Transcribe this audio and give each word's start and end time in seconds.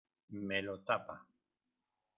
Me 0.47 0.57
lo 0.63 0.75
tapa. 0.87 1.15